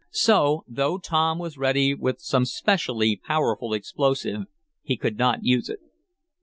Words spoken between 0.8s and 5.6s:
Tom was ready with some specially powerful explosive, he could not